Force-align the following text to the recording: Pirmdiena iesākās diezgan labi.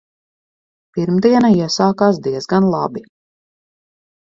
Pirmdiena 0.97 1.51
iesākās 1.59 2.23
diezgan 2.29 2.69
labi. 2.77 3.07